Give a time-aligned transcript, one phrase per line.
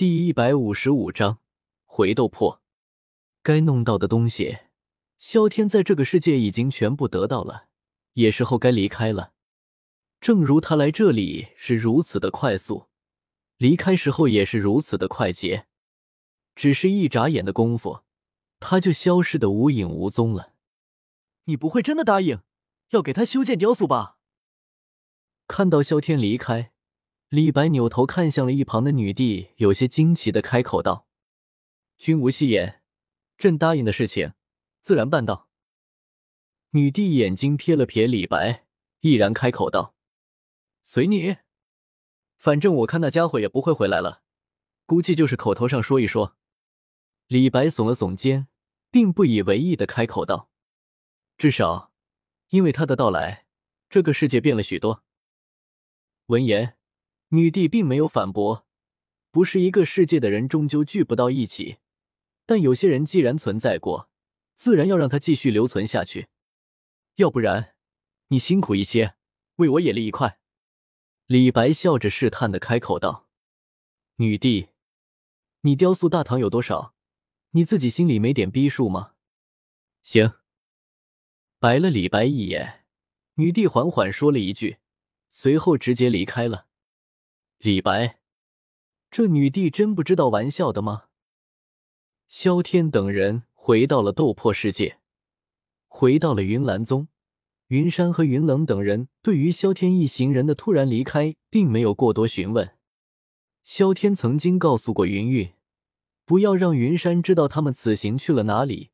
[0.00, 1.40] 第一百五十五章
[1.84, 2.62] 回斗破。
[3.42, 4.60] 该弄到的东西，
[5.18, 7.66] 萧天在这个世界已经全部得到了，
[8.14, 9.34] 也时候该离开了。
[10.18, 12.86] 正如他来这里是如此的快速，
[13.58, 15.66] 离开时候也是如此的快捷，
[16.54, 18.00] 只是一眨眼的功夫，
[18.58, 20.54] 他就消失的无影无踪了。
[21.44, 22.40] 你不会真的答应
[22.92, 24.16] 要给他修建雕塑吧？
[25.46, 26.72] 看到萧天离开。
[27.30, 31.06] 李白扭头看向了一旁的女帝，有些惊奇的开口道
[31.96, 32.82] ：“君无戏言，
[33.38, 34.32] 朕答应的事情，
[34.80, 35.48] 自然办到。”
[36.70, 38.66] 女帝眼睛瞥了瞥李白，
[38.98, 39.94] 毅然开口道
[40.82, 41.36] ：“随你，
[42.36, 44.24] 反正我看那家伙也不会回来了，
[44.84, 46.36] 估计就是口头上说一说。”
[47.28, 48.48] 李白耸了耸肩，
[48.90, 50.50] 并不以为意的开口道
[51.38, 51.92] ：“至少，
[52.48, 53.46] 因为他的到来，
[53.88, 55.04] 这个世界变了许多。”
[56.26, 56.79] 闻言。
[57.32, 58.66] 女帝并没有反驳，
[59.30, 61.78] 不是一个世界的人终究聚不到一起，
[62.44, 64.10] 但有些人既然存在过，
[64.54, 66.26] 自然要让他继续留存下去。
[67.16, 67.76] 要不然，
[68.28, 69.14] 你辛苦一些，
[69.56, 70.40] 为我也立一块。
[71.26, 73.28] 李白笑着试探的开口道
[74.16, 74.70] ：“女帝，
[75.60, 76.94] 你雕塑大唐有多少？
[77.50, 79.12] 你自己心里没点逼数吗？”
[80.02, 80.32] 行。
[81.60, 82.86] 白了李白一眼，
[83.34, 84.78] 女帝缓缓说了一句，
[85.30, 86.66] 随后直接离开了。
[87.62, 88.16] 李白，
[89.10, 91.08] 这女帝真不知道玩笑的吗？
[92.26, 95.00] 萧天等人回到了斗破世界，
[95.86, 97.08] 回到了云岚宗。
[97.66, 102.78] 云山和云冷等人对于萧天一行人的突然离开，并没有过多询问。
[103.62, 105.52] 萧天曾经告诉过云韵，
[106.24, 108.88] 不要让云山知道他们此行去了哪里。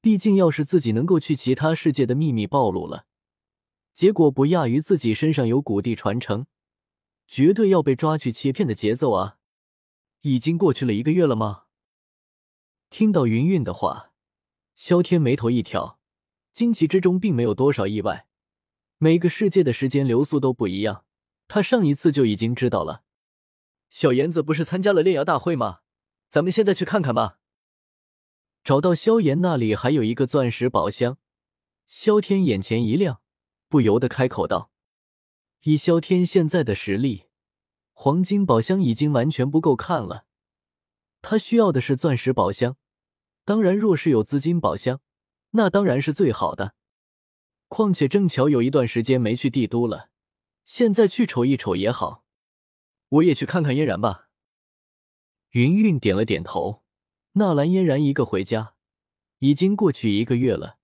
[0.00, 3.04] 毕竟，要是自己能够去其他世界的秘密暴露了，
[3.92, 6.46] 结果不亚于自己身上有古地传承。
[7.32, 9.38] 绝对要被抓去切片的节奏啊！
[10.20, 11.62] 已经过去了一个月了吗？
[12.90, 14.12] 听到云韵的话，
[14.74, 15.98] 萧天眉头一挑，
[16.52, 18.26] 惊奇之中并没有多少意外。
[18.98, 21.06] 每个世界的时间流速都不一样，
[21.48, 23.02] 他上一次就已经知道了。
[23.88, 25.78] 小妍子不是参加了炼牙大会吗？
[26.28, 27.38] 咱们现在去看看吧。
[28.62, 31.16] 找到萧炎那里还有一个钻石宝箱，
[31.86, 33.22] 萧天眼前一亮，
[33.70, 34.70] 不由得开口道。
[35.62, 37.26] 以萧天现在的实力，
[37.92, 40.26] 黄金宝箱已经完全不够看了。
[41.20, 42.76] 他需要的是钻石宝箱。
[43.44, 45.00] 当然，若是有资金宝箱，
[45.50, 46.74] 那当然是最好的。
[47.68, 50.10] 况且正巧有一段时间没去帝都了，
[50.64, 52.24] 现在去瞅一瞅也好。
[53.08, 54.28] 我也去看看嫣然吧。
[55.50, 56.82] 云云点了点头。
[57.34, 58.74] 纳兰嫣然一个回家，
[59.38, 60.76] 已经过去一个月了，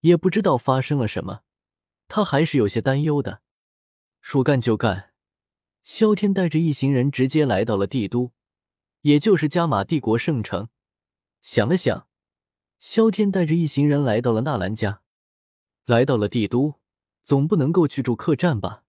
[0.00, 1.42] 也不知道发生了什么，
[2.08, 3.42] 他还是有些担忧的。
[4.26, 5.10] 说干就干，
[5.82, 8.32] 萧天带着一行人直接来到了帝都，
[9.02, 10.70] 也就是加玛帝国圣城。
[11.42, 12.08] 想了想，
[12.78, 15.02] 萧天带着一行人来到了纳兰家。
[15.84, 16.76] 来到了帝都，
[17.22, 18.84] 总不能够去住客栈吧？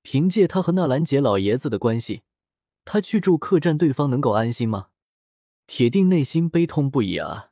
[0.00, 2.22] 凭借他和纳兰杰老爷子的关系，
[2.86, 4.88] 他去住客栈，对方能够安心吗？
[5.66, 7.50] 铁定内心悲痛不已啊！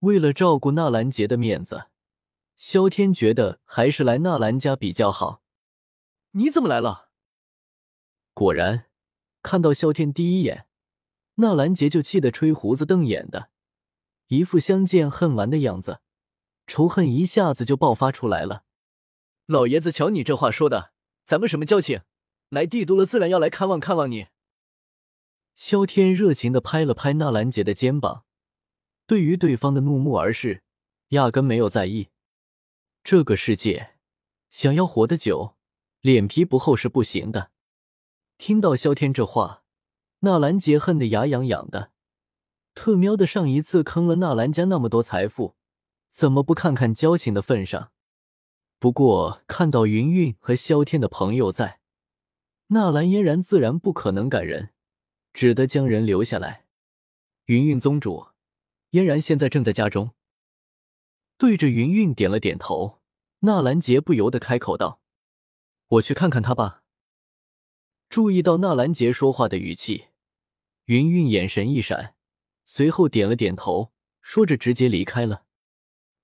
[0.00, 1.86] 为了照顾纳兰杰的面子，
[2.58, 5.42] 萧天觉得还是来纳兰家比较好。
[6.32, 7.10] 你怎么来了？
[8.34, 8.86] 果然，
[9.42, 10.66] 看到萧天第一眼，
[11.36, 13.50] 纳兰杰就气得吹胡子瞪眼的，
[14.28, 16.00] 一副相见恨晚的样子，
[16.66, 18.64] 仇恨一下子就爆发出来了。
[19.46, 20.92] 老爷子，瞧你这话说的，
[21.24, 22.02] 咱们什么交情？
[22.50, 24.28] 来帝都了，自然要来看望看望你。
[25.54, 28.24] 萧天热情的拍了拍纳兰杰的肩膀，
[29.06, 30.62] 对于对方的怒目而视，
[31.08, 32.10] 压根没有在意。
[33.02, 33.96] 这个世界，
[34.50, 35.57] 想要活得久。
[36.00, 37.50] 脸皮不厚是不行的。
[38.36, 39.64] 听到萧天这话，
[40.20, 41.92] 纳兰杰恨得牙痒痒的。
[42.74, 45.56] 特喵的，上一次坑了纳兰家那么多财富，
[46.08, 47.90] 怎么不看看交情的份上？
[48.78, 51.80] 不过看到云韵和萧天的朋友在，
[52.68, 54.70] 纳兰嫣然自然不可能赶人，
[55.32, 56.66] 只得将人留下来。
[57.46, 58.28] 云韵宗主，
[58.90, 60.12] 嫣然现在正在家中。
[61.36, 63.00] 对着云韵点了点头，
[63.40, 64.97] 纳兰杰不由得开口道。
[65.88, 66.82] 我去看看他吧。
[68.08, 70.08] 注意到纳兰杰说话的语气，
[70.84, 72.14] 云韵眼神一闪，
[72.64, 75.44] 随后点了点头，说着直接离开了。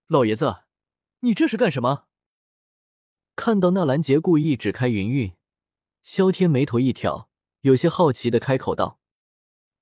[0.06, 0.64] 老爷子，
[1.20, 2.06] 你这是干什么？
[3.36, 5.32] 看到纳兰杰故意指开云韵，
[6.02, 7.30] 萧天眉头一挑，
[7.62, 9.00] 有些好奇的开口道：“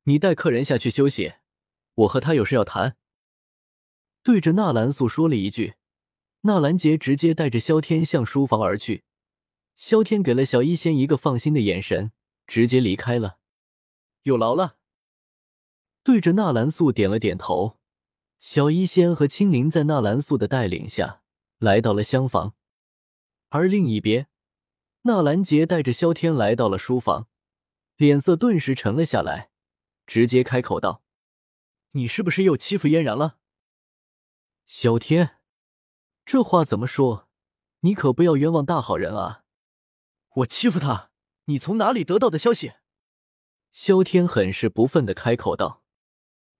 [0.04, 1.34] 你带客人下去休息，
[1.94, 2.96] 我和他有事要谈。”
[4.22, 5.74] 对着纳兰素说了一句，
[6.42, 9.04] 纳兰杰直接带着萧天向书房而去。
[9.74, 12.12] 萧天给了小医仙一个放心的眼神，
[12.46, 13.38] 直接离开了。
[14.22, 14.76] 有劳了。
[16.02, 17.78] 对着纳兰素点了点头。
[18.38, 21.22] 小医仙和青灵在纳兰素的带领下
[21.58, 22.56] 来到了厢房，
[23.50, 24.26] 而另一边，
[25.02, 27.28] 纳兰杰带着萧天来到了书房，
[27.96, 29.50] 脸色顿时沉了下来，
[30.06, 31.04] 直接开口道
[31.92, 33.38] ：“你是不是又欺负嫣然了？”
[34.66, 35.36] 萧天，
[36.24, 37.28] 这话怎么说？
[37.82, 39.41] 你可不要冤枉大好人啊！
[40.36, 41.10] 我欺负他，
[41.44, 42.72] 你从哪里得到的消息？
[43.70, 45.82] 萧天很是不忿的开口道：“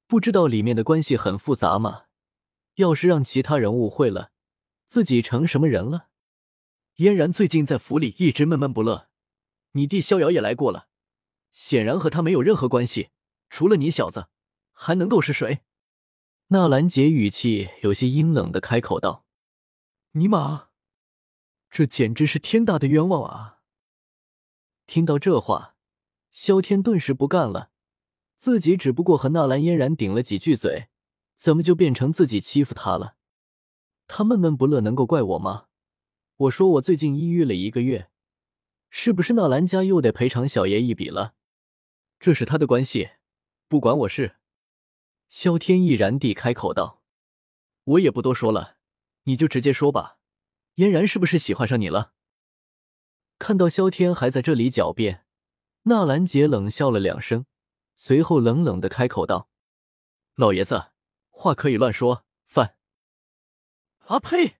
[0.06, 2.04] 不知道里面的关系很复杂吗？
[2.74, 4.30] 要是让其他人误会了，
[4.86, 6.08] 自己成什么人了？”
[6.96, 9.08] 嫣然最近在府里一直闷闷不乐，
[9.72, 10.88] 你弟逍遥也来过了，
[11.50, 13.08] 显然和他没有任何关系。
[13.48, 14.28] 除了你小子，
[14.72, 15.62] 还能够是谁？
[16.48, 19.24] 纳兰杰语气有些阴冷的开口道
[20.12, 20.68] ：“尼玛！”
[21.70, 23.60] 这简直是天大的冤枉啊！
[24.92, 25.74] 听到这话，
[26.32, 27.70] 萧天顿时不干了。
[28.36, 30.88] 自己只不过和纳兰嫣然顶了几句嘴，
[31.34, 33.16] 怎么就变成自己欺负他了？
[34.06, 35.68] 他闷闷不乐，能够怪我吗？
[36.36, 38.10] 我说我最近抑郁了一个月，
[38.90, 41.32] 是不是纳兰家又得赔偿小爷一笔了？
[42.20, 43.12] 这是他的关系，
[43.68, 44.36] 不关我事。
[45.30, 47.02] 萧天毅然地开口道
[47.84, 48.76] ：“我也不多说了，
[49.22, 50.18] 你就直接说吧。”
[50.76, 52.12] 嫣然是不是喜欢上你了？
[53.42, 55.26] 看到萧天还在这里狡辩，
[55.82, 57.44] 纳兰杰冷笑了两声，
[57.96, 59.48] 随后冷冷的开口道
[60.38, 60.92] ：“老爷子，
[61.28, 62.76] 话可以乱说，饭
[64.06, 64.58] 啊呸，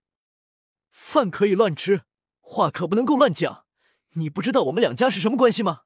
[0.89, 2.01] 饭可以乱吃，
[2.41, 3.65] 话可不能够乱讲。
[4.15, 5.83] 你不知道我们两家是什么关系吗？”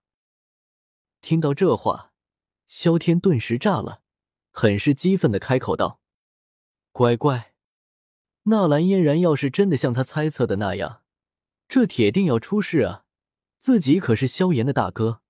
[1.21, 2.13] 听到这话，
[2.65, 4.01] 萧天顿时炸了，
[4.49, 6.01] 很是激愤的开口道
[6.91, 7.53] ：“乖乖。”
[8.49, 11.03] 纳兰嫣然要是真的像他猜测的那样，
[11.67, 13.05] 这铁定要出事啊！
[13.59, 15.21] 自己可是萧炎的大哥，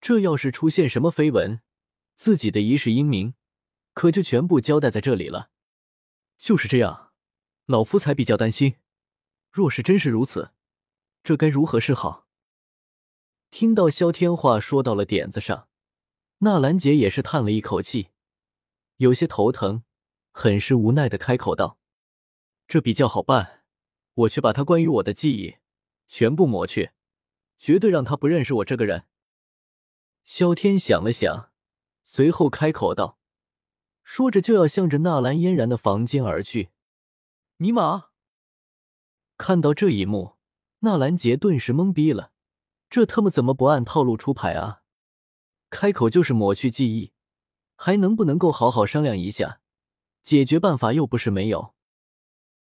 [0.00, 1.60] 这要是出现什么绯闻，
[2.16, 3.34] 自己的一世英名
[3.92, 5.50] 可就全部交代在这里了。
[6.38, 7.12] 就是这样，
[7.66, 8.76] 老夫才比较担心。
[9.50, 10.52] 若是真是如此，
[11.22, 12.26] 这该如何是好？
[13.50, 15.68] 听到萧天话说到了点子上，
[16.38, 18.08] 纳兰杰也是叹了一口气，
[18.96, 19.82] 有些头疼，
[20.32, 21.78] 很是无奈的开口道。
[22.66, 23.59] 这比较好办，
[24.20, 25.56] 我去把他关于我的记忆
[26.06, 26.90] 全部抹去，
[27.58, 29.06] 绝对让他不认识我这个人。
[30.24, 31.50] 萧天想了想，
[32.02, 33.18] 随后开口道，
[34.02, 36.70] 说着就要向着纳兰嫣然的房间而去。
[37.58, 38.10] 尼玛！
[39.36, 40.36] 看到这一幕，
[40.80, 42.32] 纳兰杰顿时懵逼了，
[42.90, 44.82] 这他妈怎么不按套路出牌啊？
[45.70, 47.12] 开口就是抹去记忆，
[47.76, 49.60] 还能不能够好好商量一下？
[50.22, 51.74] 解决办法又不是没有。